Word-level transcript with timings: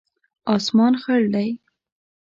اسمان 0.55 0.93
خړ 1.01 1.21
دی 1.33 1.49